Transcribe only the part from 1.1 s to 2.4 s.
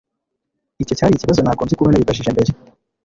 ikibazo nagombye kuba naribajije